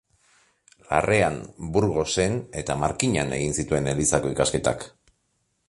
[0.85, 1.35] Larrean,
[1.75, 4.87] Burgosen eta Markinan egin zituen Elizako ikasketak.